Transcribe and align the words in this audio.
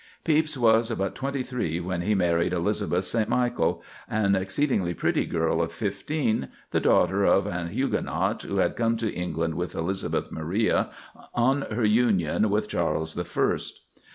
Pepys 0.23 0.57
was 0.57 0.89
but 0.89 1.13
twenty 1.13 1.43
three 1.43 1.79
when 1.79 2.01
he 2.01 2.15
married 2.15 2.53
Elizabeth 2.53 3.05
St. 3.05 3.29
Michel, 3.29 3.83
an 4.09 4.35
exceedingly 4.35 4.95
pretty 4.95 5.27
girl 5.27 5.61
of 5.61 5.71
fifteen, 5.71 6.47
the 6.71 6.79
daughter 6.79 7.23
of 7.23 7.45
a 7.45 7.67
Huguenot 7.67 8.41
who 8.41 8.57
had 8.57 8.75
come 8.75 8.97
to 8.97 9.13
England 9.13 9.53
with 9.53 9.75
Elizabeth 9.75 10.31
Maria 10.31 10.89
on 11.35 11.61
her 11.69 11.85
union 11.85 12.49
with 12.49 12.67
Charles 12.67 13.13
the 13.13 13.23
First. 13.25 13.81